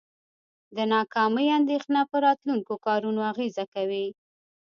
د 0.75 0.77
ناکامۍ 0.93 1.47
اندیښنه 1.59 2.01
په 2.11 2.17
راتلونکو 2.25 2.73
کارونو 2.85 3.21
اغیزه 3.31 3.65
کوي. 3.73 4.05